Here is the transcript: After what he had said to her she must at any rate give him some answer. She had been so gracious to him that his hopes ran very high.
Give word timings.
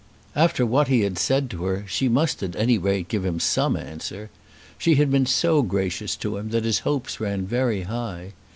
After 0.35 0.65
what 0.65 0.87
he 0.87 1.01
had 1.01 1.19
said 1.19 1.47
to 1.51 1.65
her 1.65 1.85
she 1.87 2.09
must 2.09 2.41
at 2.41 2.55
any 2.55 2.79
rate 2.79 3.07
give 3.07 3.23
him 3.23 3.39
some 3.39 3.77
answer. 3.77 4.31
She 4.79 4.95
had 4.95 5.11
been 5.11 5.27
so 5.27 5.61
gracious 5.61 6.15
to 6.15 6.37
him 6.37 6.49
that 6.49 6.65
his 6.65 6.79
hopes 6.79 7.19
ran 7.19 7.45
very 7.45 7.83
high. 7.83 8.33